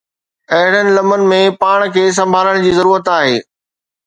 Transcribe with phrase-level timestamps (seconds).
[0.55, 3.39] اهڙين لمحن ۾ پاڻ کي سنڀالڻ جي ضرورت آهي.